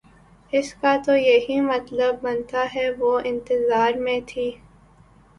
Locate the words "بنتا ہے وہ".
2.21-3.19